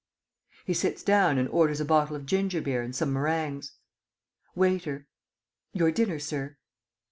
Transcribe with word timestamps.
[He 0.65 0.73
sits 0.73 1.03
down 1.03 1.37
and 1.37 1.47
orders 1.49 1.79
a 1.79 1.85
bottle 1.85 2.15
of 2.15 2.25
ginger 2.25 2.59
beer 2.59 2.81
and 2.81 2.95
some 2.95 3.13
meringues. 3.13 3.73
Waiter. 4.55 5.05
Your 5.73 5.91
dinner, 5.91 6.17
Sir. 6.17 6.57